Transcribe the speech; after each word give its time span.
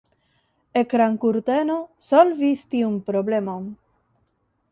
Ekrankurteno 0.79 1.75
solvis 2.07 2.65
tiun 2.73 2.97
problemon. 3.11 3.71